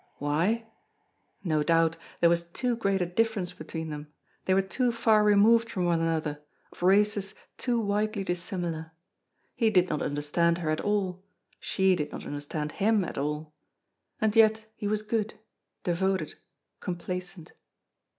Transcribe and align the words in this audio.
Why? 0.17 0.65
No 1.43 1.61
doubt, 1.61 1.95
there 2.21 2.29
was 2.31 2.41
too 2.41 2.75
great 2.75 3.03
a 3.03 3.05
difference 3.05 3.53
between 3.53 3.89
them, 3.89 4.07
they 4.45 4.55
were 4.55 4.63
too 4.63 4.91
far 4.91 5.23
removed 5.23 5.69
from 5.69 5.85
one 5.85 6.01
another, 6.01 6.39
of 6.71 6.81
races 6.81 7.35
too 7.55 7.79
widely 7.79 8.23
dissimilar. 8.23 8.93
He 9.55 9.69
did 9.69 9.89
not 9.89 10.01
understand 10.01 10.57
her 10.57 10.71
at 10.71 10.81
all; 10.81 11.23
she 11.59 11.95
did 11.95 12.11
not 12.11 12.25
understand 12.25 12.71
him 12.71 13.05
at 13.05 13.19
all. 13.19 13.53
And 14.19 14.35
yet 14.35 14.65
he 14.75 14.87
was 14.87 15.03
good, 15.03 15.35
devoted, 15.83 16.33
complaisant. 16.79 17.51